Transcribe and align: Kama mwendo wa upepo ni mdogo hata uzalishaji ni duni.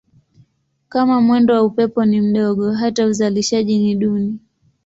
Kama 0.89 1.21
mwendo 1.21 1.53
wa 1.53 1.63
upepo 1.63 2.05
ni 2.05 2.21
mdogo 2.21 2.71
hata 2.71 3.05
uzalishaji 3.05 3.77
ni 3.77 3.95
duni. 3.95 4.39